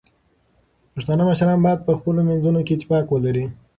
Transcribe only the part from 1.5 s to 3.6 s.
باید په خپلو منځونو کې اتفاق ولري.